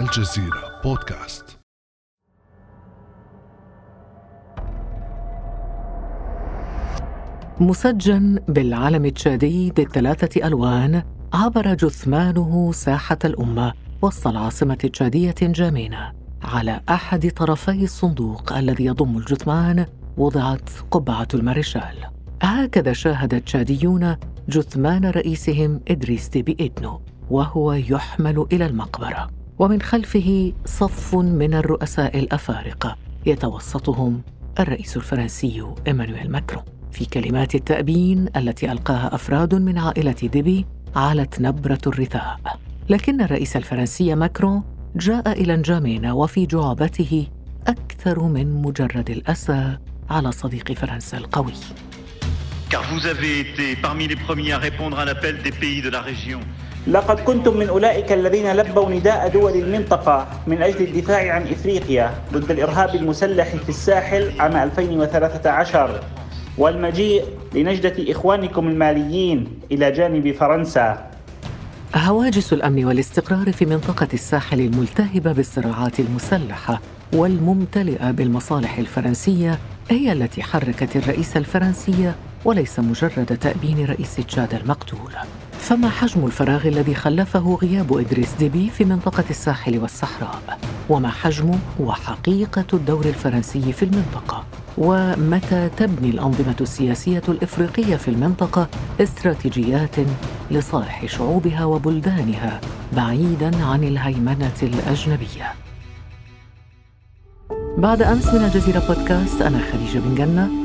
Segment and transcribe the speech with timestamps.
[0.00, 1.58] الجزيرة بودكاست.
[7.60, 11.02] مسجن بالعلم التشادي ذي الثلاثة ألوان
[11.34, 13.72] عبر جثمانه ساحة الأمة
[14.02, 19.86] وسط العاصمة التشادية جامينا على أحد طرفي الصندوق الذي يضم الجثمان
[20.16, 21.96] وضعت قبعة المارشال
[22.42, 24.16] هكذا شاهد التشاديون
[24.48, 27.00] جثمان رئيسهم إدريس ديبي إدنو
[27.30, 29.43] وهو يحمل إلى المقبرة.
[29.58, 34.22] ومن خلفه صف من الرؤساء الأفارقة يتوسطهم
[34.60, 36.64] الرئيس الفرنسي إيمانويل ماكرون.
[36.92, 42.40] في كلمات التأبين التي ألقاها أفراد من عائلة ديبي علت نبرة الرثاء.
[42.88, 44.62] لكن الرئيس الفرنسي ماكرون
[44.96, 47.26] جاء إلى نجامينا وفي جعبته
[47.66, 49.78] أكثر من مجرد الأسى
[50.10, 51.52] على صديق فرنسا القوي.
[52.70, 56.00] Car vous avez été parmi les premiers à répondre à l'appel des pays de la
[56.00, 56.40] région.
[56.86, 62.50] لقد كنتم من أولئك الذين لبوا نداء دول المنطقة من أجل الدفاع عن إفريقيا ضد
[62.50, 66.00] الإرهاب المسلح في الساحل عام 2013
[66.58, 67.24] والمجيء
[67.54, 71.10] لنجدة إخوانكم الماليين إلى جانب فرنسا.
[71.96, 76.80] هواجس الأمن والاستقرار في منطقة الساحل الملتهبة بالصراعات المسلحة
[77.12, 79.58] والممتلئة بالمصالح الفرنسية
[79.90, 82.12] هي التي حركت الرئيس الفرنسي
[82.44, 85.12] وليس مجرد تأبين رئيس تشاد المقتول.
[85.64, 92.64] فما حجم الفراغ الذي خلفه غياب إدريس ديبي في منطقة الساحل والصحراء؟ وما حجم وحقيقة
[92.72, 94.44] الدور الفرنسي في المنطقة؟
[94.78, 98.68] ومتى تبني الأنظمة السياسية الإفريقية في المنطقة
[99.00, 99.96] استراتيجيات
[100.50, 102.60] لصالح شعوبها وبلدانها
[102.96, 105.52] بعيداً عن الهيمنة الأجنبية؟
[107.78, 110.63] بعد أمس من الجزيرة بودكاست أنا خديجة بن جنة.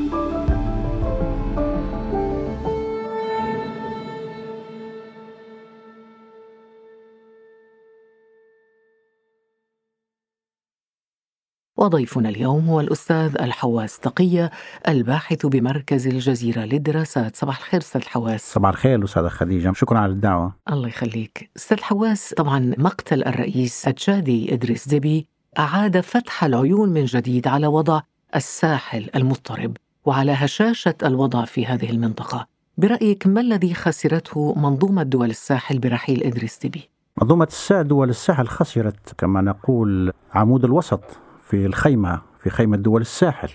[11.80, 14.52] وضيفنا اليوم هو الأستاذ الحواس تقية
[14.88, 17.35] الباحث بمركز الجزيرة للدراسات.
[17.35, 18.53] صباح الخير أستاذ الحواس.
[18.53, 19.73] صباح الخير أستاذة خديجة.
[19.75, 20.56] شكرا على الدعوة.
[20.72, 21.50] الله يخليك.
[21.57, 25.28] أستاذ الحواس طبعا مقتل الرئيس التشادي إدريس ديبي
[25.59, 28.01] أعاد فتح العيون من جديد على وضع
[28.35, 32.47] الساحل المضطرب وعلى هشاشة الوضع في هذه المنطقة.
[32.78, 36.89] برأيك ما الذي خسرته منظومة دول الساحل برحيل إدريس ديبي؟
[37.22, 41.03] منظومة الساحل دول الساحل خسرت كما نقول عمود الوسط.
[41.50, 43.50] في الخيمة في خيمة دول الساحل.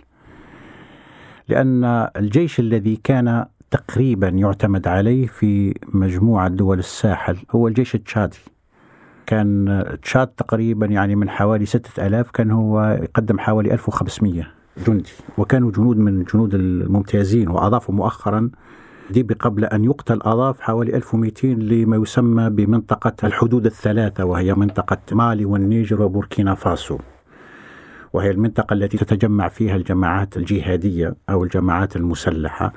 [1.48, 1.84] لأن
[2.16, 8.38] الجيش الذي كان تقريبا يعتمد عليه في مجموعة دول الساحل هو الجيش التشادي.
[9.26, 14.46] كان تشاد تقريبا يعني من حوالي ستة ألاف كان هو يقدم حوالي 1500
[14.86, 15.12] جندي.
[15.38, 18.50] وكانوا جنود من الجنود الممتازين وأضافوا مؤخرا
[19.10, 25.44] ديبي قبل أن يقتل أضاف حوالي 1200 لما يسمى بمنطقة الحدود الثلاثة وهي منطقة مالي
[25.44, 26.98] والنيجر وبوركينا فاسو.
[28.14, 32.72] وهي المنطقة التي تتجمع فيها الجماعات الجهادية أو الجماعات المسلحة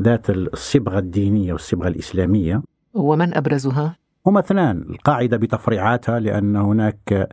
[0.00, 2.62] ذات الصبغة الدينية والصبغة الإسلامية
[2.94, 7.28] ومن أبرزها؟ هما اثنان القاعدة بتفريعاتها لأن هناك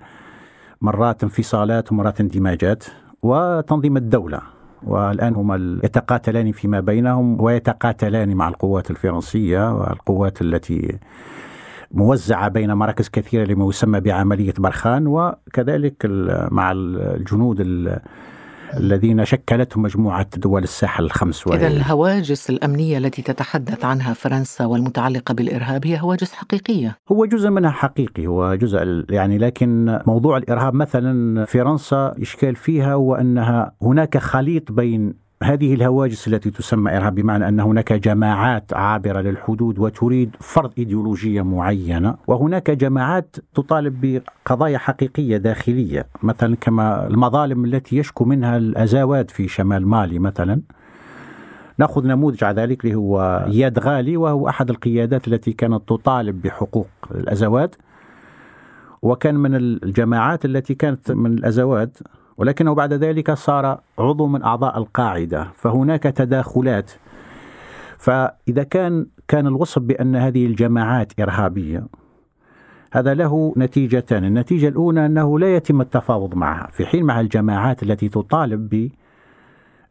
[0.81, 2.83] مرات انفصالات ومرات اندماجات
[3.21, 4.41] وتنظيم الدولة
[4.83, 10.99] والآن هما يتقاتلان فيما بينهم ويتقاتلان مع القوات الفرنسية والقوات التي
[11.93, 16.05] موزعة بين مراكز كثيرة لما يسمى بعملية برخان وكذلك
[16.51, 17.61] مع الجنود
[18.77, 25.87] الذين شكلتهم مجموعة دول الساحل الخمس إذا الهواجس الأمنية التي تتحدث عنها فرنسا والمتعلقة بالإرهاب
[25.87, 26.97] هي هواجس حقيقية.
[27.11, 33.15] هو جزء منها حقيقي هو جزء يعني لكن موضوع الإرهاب مثلا فرنسا إشكال فيها هو
[33.15, 39.79] أنها هناك خليط بين هذه الهواجس التي تسمى إرهاب بمعنى أن هناك جماعات عابرة للحدود
[39.79, 48.25] وتريد فرض إيديولوجية معينة وهناك جماعات تطالب بقضايا حقيقية داخلية مثلا كما المظالم التي يشكو
[48.25, 50.61] منها الأزاوات في شمال مالي مثلا.
[51.77, 56.87] نأخذ نموذج على ذلك اللي هو اياد غالي وهو أحد القيادات التي كانت تطالب بحقوق
[57.11, 57.75] الازوات
[59.01, 61.97] وكان من الجماعات التي كانت من الازوات
[62.41, 66.91] ولكنه بعد ذلك صار عضو من أعضاء القاعدة فهناك تداخلات.
[67.97, 71.87] فإذا كان كان الوصف بأن هذه الجماعات إرهابية
[72.93, 78.09] هذا له نتيجتان، النتيجة الأولى أنه لا يتم التفاوض معها، في حين مع الجماعات التي
[78.09, 78.69] تطالب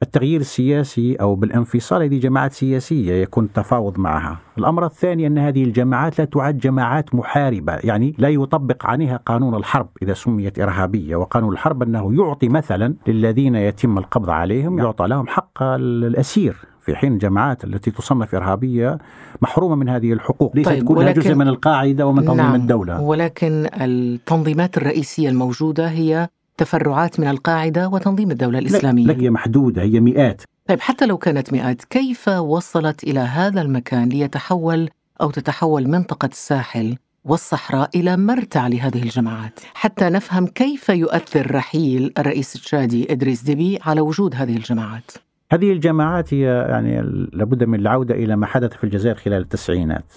[0.02, 4.38] التغيير السياسي أو بالانفصال هذه جماعات سياسية يكون التفاوض معها.
[4.58, 9.88] الأمر الثاني أن هذه الجماعات لا تعد جماعات محاربة، يعني لا يطبق عليها قانون الحرب
[10.02, 15.62] إذا سميت إرهابية، وقانون الحرب أنه يعطي مثلا للذين يتم القبض عليهم يعطى لهم حق
[15.62, 18.98] الأسير في حين الجماعات التي تصنف إرهابية
[19.42, 20.56] محرومة من هذه الحقوق.
[20.56, 22.54] ليست طيب، كلها جزء من القاعدة ومن تنظيم نعم.
[22.54, 23.00] الدولة.
[23.00, 26.28] ولكن التنظيمات الرئيسية الموجودة هي
[26.60, 29.06] تفرعات من القاعدة وتنظيم الدولة الإسلامية.
[29.06, 30.42] لا هي محدودة هي مئات.
[30.68, 34.90] طيب حتى لو كانت مئات كيف وصلت إلى هذا المكان ليتحول
[35.20, 42.56] أو تتحول منطقة الساحل والصحراء إلى مرتع لهذه الجماعات؟ حتى نفهم كيف يؤثر رحيل الرئيس
[42.56, 45.10] التشادي إدريس ديبي على وجود هذه الجماعات.
[45.52, 47.02] هذه الجماعات هي يعني
[47.32, 50.12] لابد من العودة إلى ما حدث في الجزائر خلال التسعينات.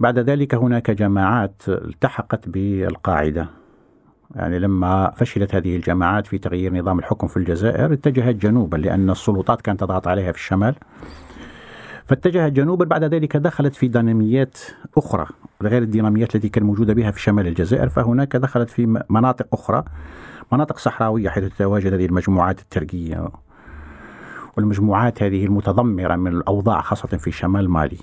[0.00, 3.59] بعد ذلك هناك جماعات التحقت بالقاعدة.
[4.34, 9.60] يعني لما فشلت هذه الجماعات في تغيير نظام الحكم في الجزائر اتجهت جنوبا لأن السلطات
[9.60, 10.74] كانت تضغط عليها في الشمال.
[12.04, 14.58] فاتجهت جنوبا بعد ذلك دخلت في ديناميات
[14.96, 15.26] أخرى
[15.62, 17.88] غير الديناميات التي كانت موجودة بها في شمال الجزائر.
[17.88, 19.84] فهناك دخلت في مناطق أخرى
[20.52, 23.28] مناطق صحراوية حيث تتواجد هذه المجموعات التركية.
[24.56, 27.98] والمجموعات هذه المتضمرة من الأوضاع خاصة في شمال مالي.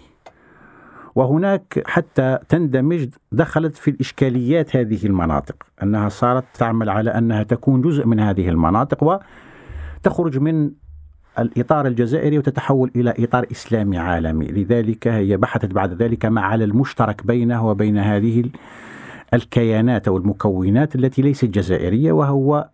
[1.17, 8.05] وهناك حتى تندمج دخلت في الإشكاليات هذه المناطق أنها صارت تعمل على أنها تكون جزء
[8.05, 9.19] من هذه المناطق
[10.03, 10.71] وتخرج من
[11.39, 14.45] الإطار الجزائري وتتحول إلى إطار إسلامي عالمي.
[14.45, 18.43] لذلك هي بحثت بعد ذلك ما على المشترك بينه وبين هذه
[19.33, 22.69] الكيانات أو المكونات التي ليست جزائرية وهو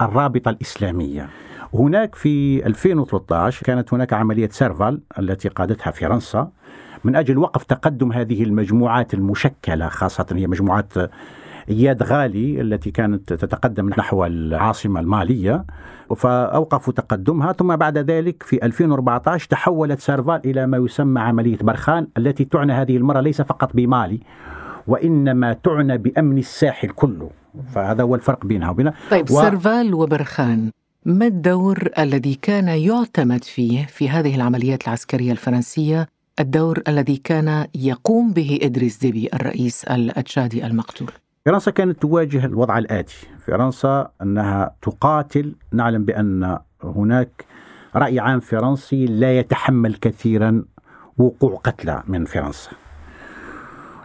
[0.00, 1.28] الرابطة الإسلامية.
[1.74, 6.50] هناك في 2013 كانت هناك عملية سيرفال التي قادتها فرنسا.
[7.04, 10.92] من أجل وقف تقدم هذه المجموعات المشكلة خاصة هي مجموعات
[11.70, 15.64] إياد غالي التي كانت تتقدم نحو العاصمة المالية.
[16.16, 22.44] فأوقفوا تقدمها ثم بعد ذلك في 2014 تحولت سيرفال إلى ما يسمى عملية برخان التي
[22.44, 24.20] تعنى هذه المرة ليس فقط بمالي
[24.86, 27.30] وإنما تعنى بأمن الساحل كله.
[27.74, 28.94] فهذا هو الفرق بينها وبينها.
[29.10, 29.42] طيب و- و...
[29.42, 30.70] سرفال وبرخان
[31.04, 36.08] ما الدور الذي كان يعتمد فيه في هذه العمليات العسكرية الفرنسية
[36.40, 41.10] الدور الذي كان يقوم به إدريس ديبي الرئيس التشادي المقتول.
[41.46, 43.26] فرنسا كانت تواجه الوضع الآتي.
[43.46, 45.54] فرنسا أنها تقاتل.
[45.72, 47.44] نعلم بأن هناك
[47.96, 50.64] رأي عام فرنسي لا يتحمل كثيرا
[51.18, 52.70] وقوع قتلى من فرنسا.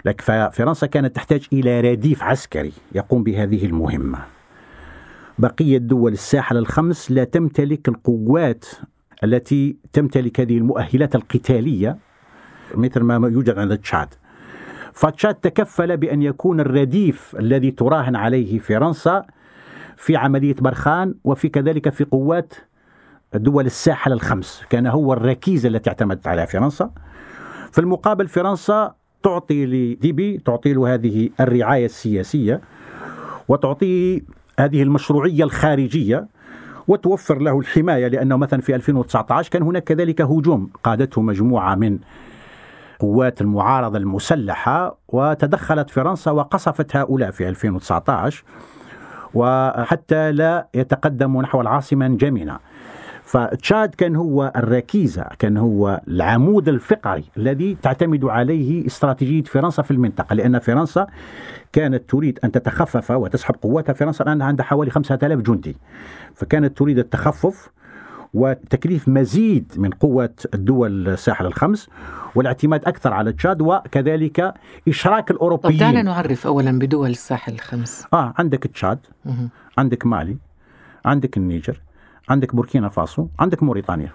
[0.06, 4.20] لكن ففرنسا كانت تحتاج إلى رديف عسكري يقوم بهذه المهمة.
[5.40, 8.66] بقية دول الساحل الخمس لا تمتلك القوات
[9.24, 11.98] التي تمتلك هذه المؤهلات القتالية.
[12.78, 14.08] مثل ما يوجد عند تشاد.
[14.94, 19.26] فتشاد تكفل بأن يكون الرديف الذي تراهن عليه فرنسا
[19.98, 22.54] في عملية برخان وفي كذلك في قوات
[23.34, 26.92] دول الساحل الخمس كان هو الركيزة التي اعتمدت عليها فرنسا.
[27.72, 28.94] في المقابل فرنسا
[29.24, 32.62] تعطي لديبي تعطي له هذه الرعاية السياسية
[33.48, 34.22] وتعطيه
[34.60, 36.28] هذه المشروعية الخارجية
[36.88, 42.00] وتوفر له الحماية لأنه مثلا في 2019 كان هناك كذلك هجوم قادته مجموعة من
[43.00, 48.44] قوات المعارضة المسلحة وتدخلت فرنسا وقصفت هؤلاء في 2019
[49.34, 52.60] وحتى لا يتقدموا نحو العاصمة نجمنا
[53.24, 60.34] فتشاد كان هو الركيزة كان هو العمود الفقري الذي تعتمد عليه استراتيجية فرنسا في المنطقة
[60.34, 61.08] لأن فرنسا
[61.74, 63.94] كانت تريد أن تتخفف وتسحب قواتها.
[63.94, 65.78] فرنسا الآن عندها حوالي 5000 جندي
[66.36, 67.70] فكانت تريد التخفف
[68.36, 71.90] وتكليف مزيد من قوة الدول الساحل الخمس
[72.36, 74.54] والاعتماد أكثر على تشاد وكذلك
[74.88, 78.06] إشراك طب دعنا الأوروبيين نعرف أولا بدول الساحل الخمس.
[78.14, 79.00] آه عندك تشاد.
[79.78, 80.38] عندك مالي
[81.06, 81.82] عندك النيجر
[82.30, 84.12] عندك بوركينا فاسو عندك موريتانيا.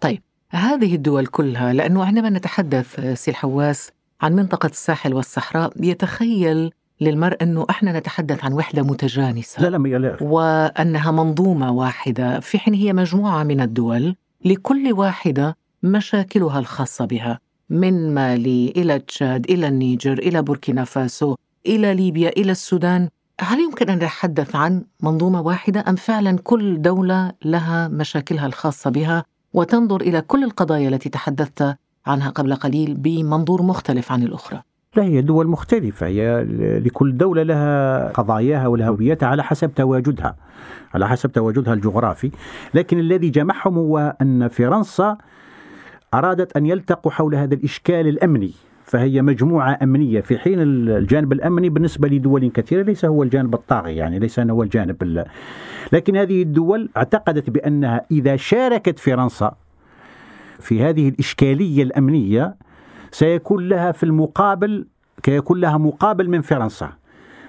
[0.00, 7.36] طيب هذه الدول كلها لأنه عندما نتحدث سي الحواس عن منطقة الساحل والصحراء يتخيل للمرء
[7.42, 12.40] أنه إحنا نتحدث عن وحدة متجانسة لا لا لا وأنها منظومة واحدة.
[12.40, 19.50] في حين هي مجموعة من الدول لكل واحدة مشاكلها الخاصة بها من مالي إلى تشاد
[19.50, 21.34] إلى النيجر إلى بوركينا فاسو
[21.66, 23.08] إلى ليبيا إلى السودان.
[23.40, 29.24] هل يمكن أن نتحدث عن منظومة واحدة أم فعلا كل دولة لها مشاكلها الخاصة بها؟
[29.52, 31.76] وتنظر إلى كل القضايا التي تحدثت
[32.06, 34.62] عنها قبل قليل بمنظور مختلف عن الأخرى.
[34.96, 36.06] لا هي دول مختلفة.
[36.06, 36.46] هي
[36.84, 40.36] لكل دولة لها قضاياها ولها هويتها على حسب تواجدها
[40.94, 42.30] على حسب تواجدها الجغرافي.
[42.74, 45.16] لكن الذي جمعهم هو أن فرنسا
[46.14, 48.52] أرادت أن يلتقوا حول هذا الإشكال الأمني.
[48.84, 54.18] فهي مجموعة أمنية في حين الجانب الأمني بالنسبة لدول كثيرة ليس هو الجانب الطاغي يعني
[54.18, 55.24] ليس هو الجانب ال...
[55.92, 59.54] لكن هذه الدول اعتقدت بأنها إذا شاركت فرنسا
[60.60, 62.56] في هذه الإشكالية الأمنية
[63.16, 64.86] سيكون لها في المقابل
[65.26, 66.88] سيكون لها مقابل من فرنسا.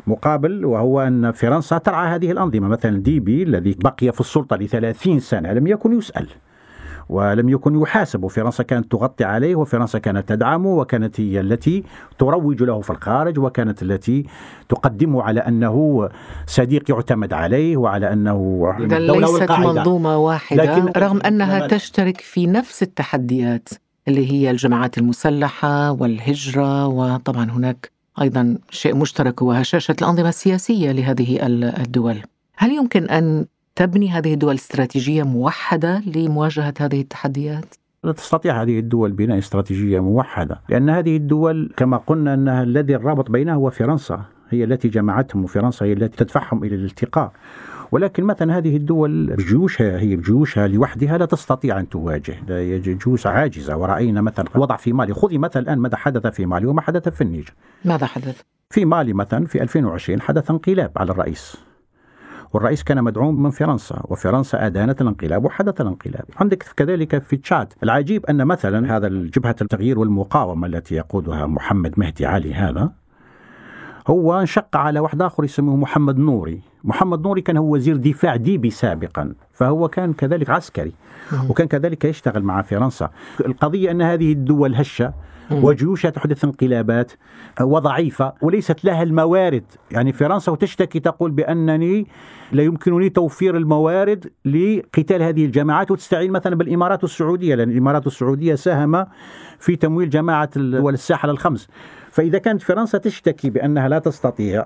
[0.08, 5.54] مقابل وهو أن فرنسا ترعى هذه الأنظمة مثلا ديبي الذي بقي في السلطة لثلاثين سنة
[5.54, 6.28] لم يكن يسأل
[7.10, 8.24] ولم يكن يحاسب.
[8.24, 11.84] وفرنسا كانت تغطي عليه وفرنسا كانت تدعمه وكانت هي التي
[12.20, 14.26] تروج له في الخارج وكانت التي
[14.70, 16.10] تقدمه على أنه
[16.46, 22.84] صديق يعتمد عليه وعلى أنه إذا ليست منظومة واحدة لكن رغم أنها تشترك في نفس
[22.84, 23.70] التحديات.
[24.08, 31.46] اللي هي الجماعات المسلحة والهجرة وطبعا هناك أيضا شيء مشترك هو هشاشة الأنظمة السياسية لهذه
[31.82, 32.18] الدول
[32.58, 33.46] هل يمكن أن
[33.76, 40.62] تبني هذه الدول استراتيجية موحدة لمواجهة هذه التحديات؟ لا تستطيع هذه الدول بناء استراتيجية موحدة
[40.70, 45.86] لأن هذه الدول كما قلنا أنها الذي الرابط بينها هو فرنسا هي التي جمعتهم وفرنسا
[45.86, 47.32] هي التي تدفعهم إلى الالتقاء
[47.92, 52.36] ولكن مثلا هذه الدول بجيوشها هي بجيوشها لوحدها لا تستطيع أن تواجه.
[52.78, 53.78] جيوش عاجزة.
[53.78, 55.14] ورأينا مثلا وضع في مالي.
[55.14, 57.54] خذي مثلا الآن ماذا حدث في مالي وما حدث في النيجر.
[57.86, 61.58] ماذا حدث؟ في مالي مثلا في 2020 حدث انقلاب على الرئيس.
[62.54, 66.26] والرئيس كان مدعوم من فرنسا وفرنسا أدانت الانقلاب وحدث الانقلاب.
[66.38, 67.74] عندك كذلك في تشاد.
[67.84, 72.92] العجيب أن مثلا هذا الجبهة التغيير والمقاومة التي يقودها محمد مهدي علي هذا
[74.08, 76.62] هو انشق على واحد آخر اسمه محمد نوري.
[76.84, 80.94] محمد نوري كان هو وزير دفاع ديبي سابقا فهو كان كذلك عسكري
[81.50, 83.10] وكان كذلك يشتغل مع فرنسا.
[83.46, 85.14] القضية أن هذه الدول هشة
[85.52, 87.12] وجيوشها تحدث انقلابات
[87.62, 89.64] وضعيفة وليست لها الموارد.
[89.92, 92.08] يعني فرنسا وتشتكي تقول بأنني
[92.52, 99.06] لا يمكنني توفير الموارد لقتال هذه الجماعات وتستعين مثلا بالإمارات السعودية لأن الإمارات السعودية ساهم
[99.60, 101.68] في تمويل جماعة دول الساحل الخمس
[102.18, 104.66] فإذا كانت فرنسا تشتكي بأنها لا تستطيع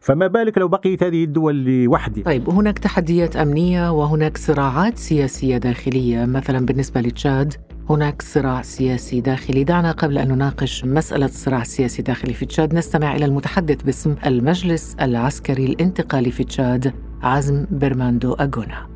[0.00, 6.24] فما بالك لو بقيت هذه الدول لوحدها؟ طيب هناك تحديات أمنية وهناك صراعات سياسية داخلية.
[6.24, 7.54] مثلا بالنسبة لتشاد
[7.90, 9.64] هناك صراع سياسي داخلي.
[9.64, 12.74] دعنا قبل أن نناقش مسألة الصراع السياسي الداخلي في تشاد.
[12.74, 18.86] نستمع إلى المتحدث باسم المجلس العسكري الانتقالي في تشاد عزم برماندو أغونا.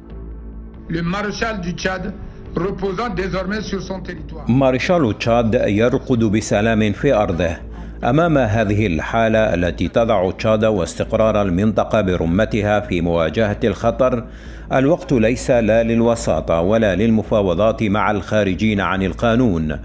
[4.48, 7.56] مارشال تشاد يرقد بسلام في أرضه
[8.04, 14.24] امام هذه الحاله التي تضع تشاد واستقرار المنطقة برمتها في مواجهه الخطر
[14.72, 19.78] الوقت ليس لا للوساطه ولا للمفاوضات مع الخارجين عن القانون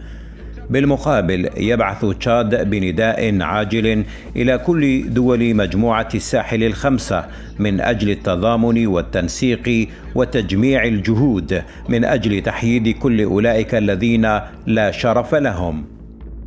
[0.70, 7.26] بالمقابل يبعث تشاد بنداء عاجل إلى كل دول مجموعة الساحل الخمسة
[7.60, 15.86] من أجل التضامن والتنسيق وتجميع الجهود من أجل تحييد كل أولئك الذين لا شرف لهم.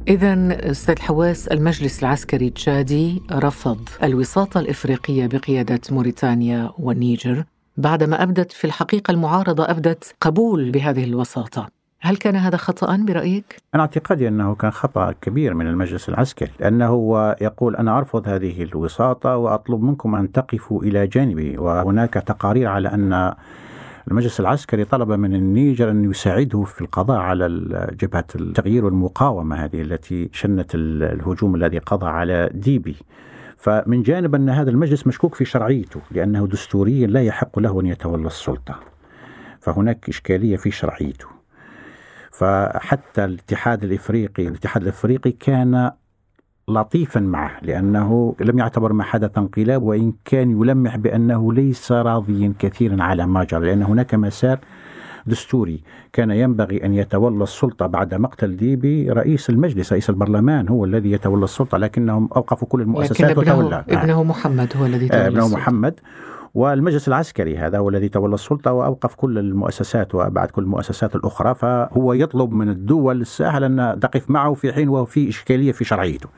[0.09, 7.45] إذا أستاذ حواس المجلس العسكري التشادي رفض الوساطة الإفريقية بقيادة موريتانيا والنيجر
[7.77, 11.82] بعدما أبدت في الحقيقة المعارضة أبدت قبول بهذه الوساطة.
[12.05, 16.87] هل كان هذا خطأ برأيك؟ أنا أعتقادي أنه كان خطأ كبير من المجلس العسكري لأنه
[16.87, 22.89] هو يقول أنا أرفض هذه الوساطة وأطلب منكم أن تقفوا إلى جانبي وهناك تقارير على
[22.89, 23.35] أن
[24.11, 27.49] المجلس العسكري طلب من النيجر أن يساعده في القضاء على
[28.01, 32.97] جبهة التغيير والمقاومة هذه التي شنت الهجوم الذي قضى على ديبي.
[33.57, 38.27] فمن جانب أن هذا المجلس مشكوك في شرعيته لأنه دستوريا لا يحق له أن يتولى
[38.27, 38.75] السلطة.
[39.61, 41.42] فهناك إشكالية في شرعيته.
[42.33, 45.91] فحتى الاتحاد الإفريقي الاتحاد الإفريقي كان
[46.69, 53.03] لطيفا معه لأنه لم يعتبر ما حدث انقلاب وإن كان يلمح بأنه ليس راضيا كثيرا
[53.03, 54.59] على ما جرى لأن هناك مسار
[55.27, 61.13] دستوري كان ينبغي أن يتولى السلطة بعد مقتل ديبي رئيس المجلس رئيس البرلمان هو الذي
[61.13, 63.85] يتولى السلطة لكنهم أوقفوا كل المؤسسات لكن ابنه, وتولى.
[63.89, 66.01] ابنه محمد هو الذي تولى ابنه محمد.
[66.55, 72.13] والمجلس العسكري هذا هو الذي تولى السلطة وأوقف كل المؤسسات وأبعد كل المؤسسات الأخرى فهو
[72.13, 76.29] يطلب من الدول الساحل أن تقف معه في حين وهو في إشكالية في شرعيته.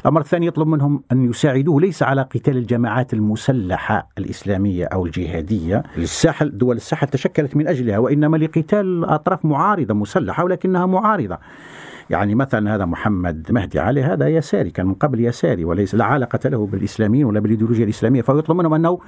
[0.00, 5.82] الأمر الثاني يطلب منهم أن يساعدوه ليس على قتال الجماعات المسلحة الإسلامية أو الجهادية.
[5.96, 11.38] الساحل دول الساحل تشكلت من أجلها وإنما لقتال أطراف معارضة مسلحة ولكنها معارضة.
[12.10, 16.48] يعني مثلا هذا محمد مهدي علي هذا يساري كان من قبل يساري وليس لا علاقة
[16.48, 18.98] له بالإسلاميين ولا بالإيديولوجيا الإسلامية فيطلب منهم أنه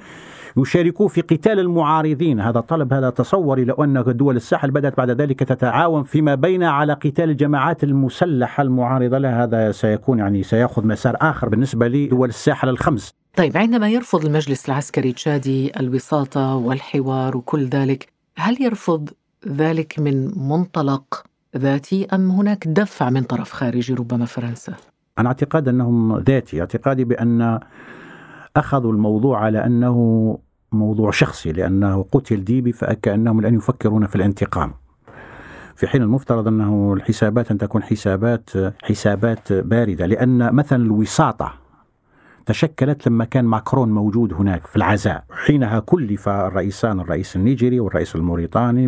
[0.57, 2.39] يشاركوا في قتال المعارضين.
[2.39, 6.93] هذا طلب هذا تصوري لو أن دول الساحل بدأت بعد ذلك تتعاون فيما بينها على
[6.93, 9.17] قتال الجماعات المسلحة المعارضة.
[9.17, 13.13] لها هذا سيكون يعني سيأخذ مسار آخر بالنسبة لدول الساحل الخمس.
[13.35, 19.09] طيب عندما يرفض المجلس العسكري التشادي الوساطة والحوار وكل ذلك هل يرفض
[19.47, 24.73] ذلك من منطلق ذاتي أم هناك دفع من طرف خارجي ربما فرنسا؟
[25.19, 27.59] أنا اعتقاد أنهم ذاتي اعتقادي بأن
[28.55, 30.37] أخذوا الموضوع على أنه
[30.71, 34.73] موضوع شخصي لأنه قتل ديبي فكأنهم الآن يفكرون في الانتقام
[35.75, 38.49] في حين المفترض أنه الحسابات أن تكون حسابات
[38.83, 41.53] حسابات باردة لأن مثلا الوساطة
[42.45, 48.87] تشكلت لما كان ماكرون موجود هناك في العزاء حينها كلف الرئيسان الرئيس النيجيري والرئيس الموريتاني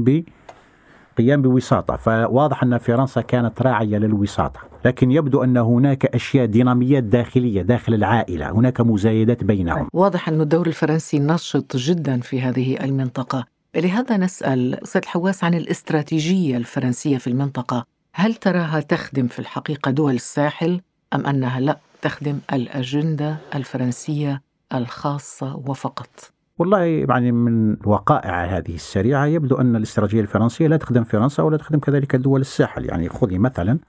[1.18, 7.62] قيام بوساطة فواضح أن فرنسا كانت راعية للوساطة لكن يبدو أن هناك أشياء ديناميات داخلية
[7.62, 9.88] داخل العائلة هناك مزايدات بينهم.
[9.94, 13.46] واضح أن الدور الفرنسي نشط جدا في هذه المنطقة.
[13.76, 17.86] لهذا نسأل أستاذ الحواس عن الاستراتيجية الفرنسية في المنطقة.
[18.14, 20.82] هل تراها تخدم في الحقيقة دول الساحل
[21.14, 24.42] أم أنها لا تخدم الأجندة الفرنسية
[24.74, 26.32] الخاصة وفقط؟
[26.64, 31.80] والله يعني من وقائع هذه السريعة يبدو أن الاستراتيجية الفرنسية لا تخدم فرنسا ولا تخدم
[31.80, 32.86] كذلك دول الساحل.
[32.86, 33.80] يعني خذي مثلا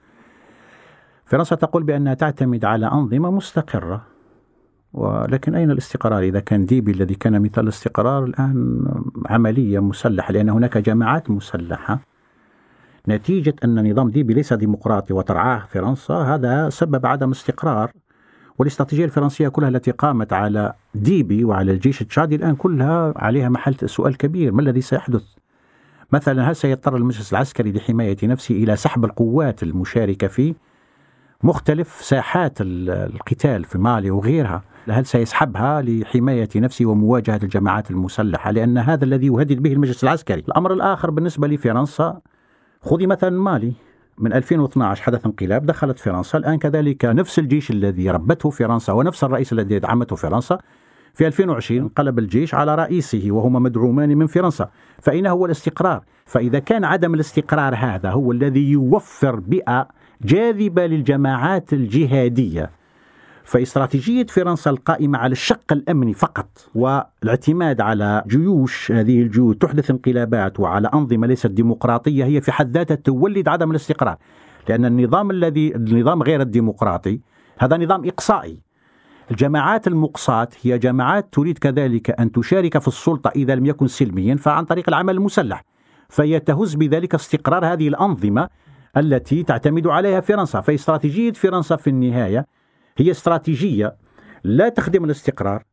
[1.25, 4.01] فرنسا تقول بأنها تعتمد على أنظمة مستقرة.
[4.93, 8.85] ولكن أين الاستقرار؟ إذا كان ديبي الذي كان مثال الاستقرار الآن
[9.25, 11.99] عملية مسلحة لأن هناك جماعات مسلحة.
[13.07, 17.91] نتيجة أن نظام ديبي ليس ديمقراطي وترعاه فرنسا هذا سبب عدم استقرار.
[18.59, 24.17] والاستراتيجية الفرنسية كلها التي قامت على ديبي وعلى الجيش التشادي الآن كلها عليها محل سؤال
[24.17, 24.51] كبير.
[24.51, 25.23] ما الذي سيحدث؟
[26.11, 30.55] مثلا هل سيضطر المجلس العسكري لحماية نفسه إلى سحب القوات المشاركة في
[31.43, 39.05] مختلف ساحات القتال في مالي وغيرها هل سيسحبها لحماية نفسه ومواجهة الجماعات المسلحة؟ لأن هذا
[39.05, 40.39] الذي يهدد به المجلس العسكري.
[40.39, 42.19] الأمر الآخر بالنسبة لفرنسا
[42.81, 43.73] خذي مثلا مالي.
[44.17, 46.37] من 2012 حدث انقلاب دخلت فرنسا.
[46.37, 50.59] الآن كذلك نفس الجيش الذي ربته فرنسا ونفس الرئيس الذي دعمته فرنسا.
[51.13, 54.69] في 2020 انقلب الجيش على رئيسه وهما مدعومان من فرنسا.
[55.01, 59.87] فأين هو الاستقرار؟ فإذا كان عدم الاستقرار هذا هو الذي يوفر بيئة
[60.21, 62.69] جاذبة للجماعات الجهادية.
[63.45, 70.89] فاستراتيجية فرنسا القائمة على الشق الأمني فقط والاعتماد على جيوش هذه الجيوش تحدث انقلابات وعلى
[70.93, 74.17] أنظمة ليست ديمقراطية هي في حد ذاتها تولد عدم الاستقرار.
[74.69, 77.19] لأن النظام الذي النظام غير الديمقراطي
[77.57, 78.59] هذا نظام إقصائي.
[79.31, 84.65] الجماعات المقصاة هي جماعات تريد كذلك أن تشارك في السلطة إذا لم يكن سلميا فعن
[84.65, 85.63] طريق العمل المسلح.
[86.09, 88.49] فهي تهز بذلك استقرار هذه الأنظمة
[88.97, 90.61] التي تعتمد عليها فرنسا.
[90.61, 92.45] فاستراتيجية فرنسا في النهاية
[92.97, 93.95] هي استراتيجية
[94.43, 95.63] لا تخدم الاستقرار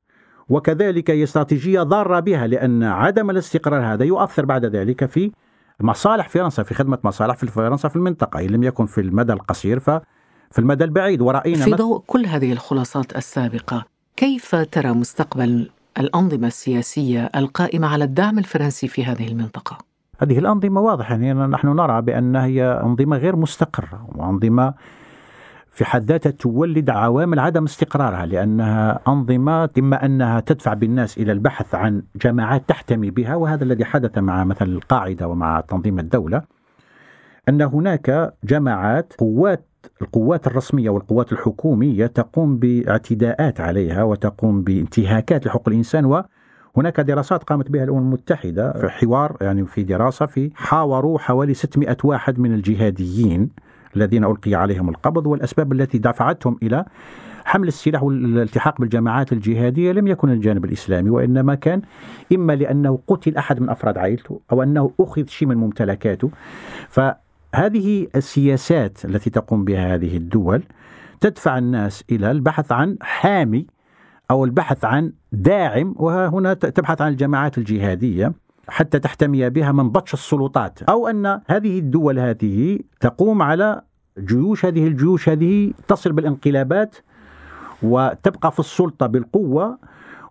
[0.49, 5.33] وكذلك هي استراتيجية ضارة بها لأن عدم الاستقرار هذا يؤثر بعد ذلك في
[5.81, 9.81] مصالح فرنسا في خدمة مصالح في فرنسا في المنطقة إن لم يكن في المدى القصير
[9.81, 13.85] ففي المدى البعيد ورأينا في ضوء كل هذه الخلاصات السابقة
[14.17, 19.79] كيف ترى مستقبل الأنظمة السياسية القائمة على الدعم الفرنسي في هذه المنطقة؟
[20.19, 24.75] هذه الأنظمة واضحة يعني نحن نرى بأن هي أنظمة غير مستقرة وأنظمة
[25.73, 31.75] في حد ذاتها تولد عوامل عدم استقرارها لأنها أنظمة إما أنها تدفع بالناس إلى البحث
[31.75, 36.43] عن جماعات تحتمي بها وهذا الذي حدث مع مثلا القاعدة ومع تنظيم الدولة
[37.49, 39.67] أن هناك جماعات قوات
[40.03, 46.23] القوات الرسمية والقوات الحكومية تقوم باعتداءات عليها وتقوم بانتهاكات لحقوق الإنسان و
[46.77, 51.97] هناك دراسات قامت بها الأمم المتحدة في حوار يعني في دراسة في حاوروا حوالي 600
[52.05, 53.51] واحد من الجهاديين.
[53.97, 56.85] الذين ألقي عليهم القبض والأسباب التي دفعتهم إلى
[57.45, 61.83] حمل السلاح والالتحاق بالجماعات الجهادية لم يكن الجانب الإسلامي وإنما كان
[62.33, 66.31] إما لأنه قتل أحد من أفراد عائلته أو أنه أخذ شيء من ممتلكاته.
[66.89, 70.63] فهذه السياسات التي تقوم بها هذه الدول
[71.21, 73.67] تدفع الناس إلى البحث عن حامي
[74.31, 78.33] أو البحث عن داعم وهنا تبحث عن الجماعات الجهادية.
[78.69, 83.83] حتى تحتمي بها من بطش السلطات أو أن هذه الدول هذه تقوم على
[84.19, 86.97] جيوش هذه الجيوش هذه تصل بالانقلابات
[87.83, 89.79] وتبقى في السلطة بالقوة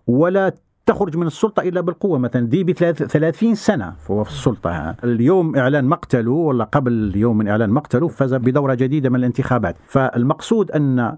[0.08, 0.54] ولا
[0.86, 2.18] تخرج من السلطة إلا بالقوة.
[2.18, 4.96] مثلا دي ب 30 سنة فهو في السلطة.
[5.04, 9.76] اليوم إعلان مقتله ولا قبل يوم من إعلان مقتله فاز بدورة جديدة من الانتخابات.
[9.86, 11.18] فالمقصود أن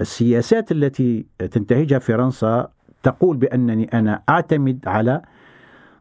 [0.00, 2.68] السياسات التي تنتهجها فرنسا
[3.02, 5.22] تقول بأنني أنا أعتمد على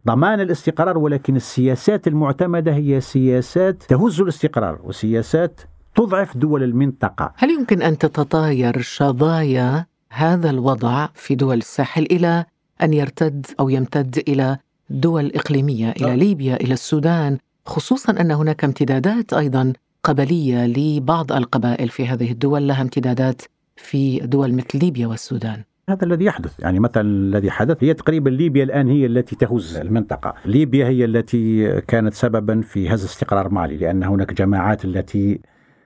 [0.08, 5.62] ضمان الاستقرار ولكن السياسات المعتمدة هي سياسات تهز الاستقرار وسياسات
[5.96, 7.34] تضعف دول المنطقة.
[7.36, 12.46] هل يمكن أن تتطاير شظايا هذا الوضع في دول الساحل إلى
[12.82, 14.58] أن يرتد أو يمتد إلى
[14.90, 16.16] دول إقليمية إلى أه.
[16.16, 22.82] ليبيا إلى السودان خصوصا أن هناك امتدادات أيضا قبلية لبعض القبائل في هذه الدول لها
[22.82, 23.42] امتدادات
[23.76, 25.64] في دول مثل ليبيا والسودان.
[25.90, 26.60] هذا الذي يحدث.
[26.60, 30.34] يعني مثلا الذي حدث هي تقريبا ليبيا الآن هي التي تهز المنطقة.
[30.46, 35.42] ليبيا هي التي كانت سببا في هز استقرار مالي لأن هناك جماعات التي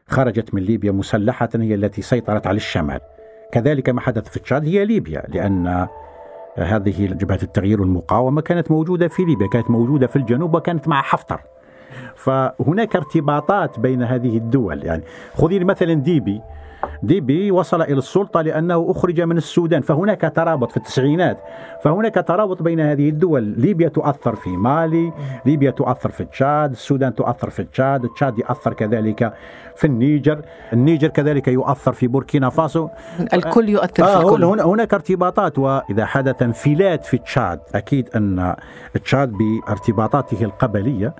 [0.07, 2.99] خرجت من ليبيا مسلحة هي التي سيطرت على الشمال.
[3.51, 5.87] كذلك ما حدث في تشاد هي ليبيا لأن
[6.57, 11.41] هذه جبهة التغيير والمقاومة كانت موجودة في ليبيا كانت موجودة في الجنوب وكانت مع حفتر
[12.15, 14.83] فهناك ارتباطات بين هذه الدول.
[14.83, 16.41] يعني خذي مثلا ديبي.
[17.03, 19.81] ديبي وصل إلى السلطة لأنه أخرج من السودان.
[19.81, 21.37] فهناك ترابط في التسعينات.
[21.83, 23.43] فهناك ترابط بين هذه الدول.
[23.43, 25.13] ليبيا تؤثر في مالي
[25.45, 29.33] ليبيا تؤثر في تشاد السودان تؤثر في تشاد تشاد يؤثر كذلك
[29.75, 30.41] في النيجر
[30.73, 32.87] النيجر كذلك يؤثر في بوركينا فاسو.
[33.33, 34.43] الكل يؤثر في آه الكل.
[34.43, 38.55] هناك ارتباطات وإذا حدث انفلات في تشاد أكيد أن
[39.03, 41.13] تشاد بارتباطاته القبلية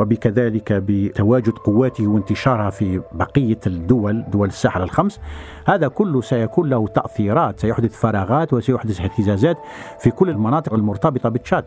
[0.00, 5.20] وبكذلك بتواجد قواته وانتشارها في بقية الدول دول الساحل الخمس.
[5.66, 9.58] هذا كله سيكون له تأثيرات سيحدث فراغات وسيحدث اهتزازات
[9.98, 11.64] في كل المناطق المرتبطة بتشاد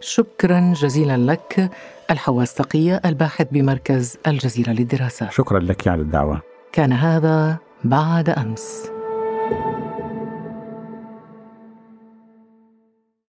[0.00, 1.70] شكرا جزيلا لك
[2.10, 6.40] الحواس تقية الباحث بمركز الجزيرة للدراسات شكرا لك على الدعوة.
[6.72, 8.97] كان هذا بعد أمس.